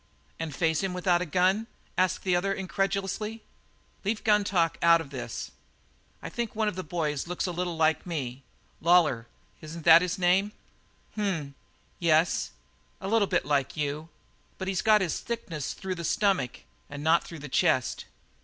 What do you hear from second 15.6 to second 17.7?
through the stomach and not through the